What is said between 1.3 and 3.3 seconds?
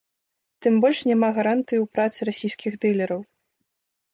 гарантыі ў працы расійскіх дылераў.